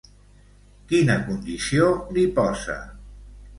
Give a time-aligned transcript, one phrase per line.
[0.91, 2.81] Quina condició li posa?